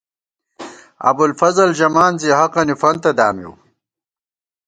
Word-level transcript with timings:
ابوالفضل 1.09 1.69
ژمان 1.79 2.13
زی 2.21 2.29
حقَنی 2.39 2.75
فنتہ 2.81 3.11
دامِیؤ 3.17 3.53